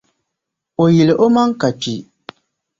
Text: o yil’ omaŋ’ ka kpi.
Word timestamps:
o 0.81 0.83
yil’ 0.95 1.09
omaŋ’ 1.25 1.49
ka 1.61 1.69
kpi. 1.81 1.95